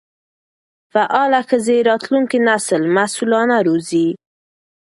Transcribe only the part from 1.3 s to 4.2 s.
ښځې راتلونکی نسل مسؤلانه روزي.